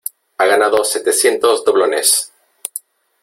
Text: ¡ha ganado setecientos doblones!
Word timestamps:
¡ha 0.39 0.47
ganado 0.47 0.83
setecientos 0.83 1.63
doblones! 1.63 2.33